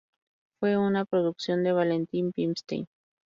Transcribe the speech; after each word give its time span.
Fue 0.59 0.77
una 0.77 1.05
producción 1.05 1.63
de 1.63 1.73
Valentin 1.73 2.31
Pimstein. 2.33 2.87